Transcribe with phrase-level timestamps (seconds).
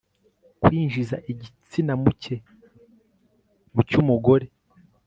[0.61, 2.35] kwinjiza igitsina cye
[3.73, 4.47] mu cy'umugore